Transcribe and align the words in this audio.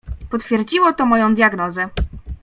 "Potwierdziło 0.29 0.93
to 0.93 1.05
moją 1.05 1.35
diagnozę." 1.35 1.89